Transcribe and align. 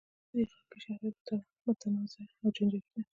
د 0.29 0.31
دې 0.33 0.43
خاکې 0.51 0.77
شخصیت 0.83 1.27
متنازعه 1.65 2.35
او 2.41 2.47
جنجالي 2.55 2.79
دی. 2.91 3.01